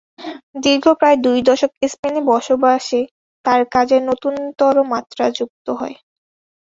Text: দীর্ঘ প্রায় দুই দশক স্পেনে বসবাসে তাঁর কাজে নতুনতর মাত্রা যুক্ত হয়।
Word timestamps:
দীর্ঘ 0.63 0.85
প্রায় 0.99 1.17
দুই 1.25 1.39
দশক 1.47 1.71
স্পেনে 1.85 2.21
বসবাসে 2.29 3.01
তাঁর 3.45 3.61
কাজে 3.73 3.97
নতুনতর 4.09 4.75
মাত্রা 4.91 5.25
যুক্ত 5.37 5.67
হয়। 5.79 5.95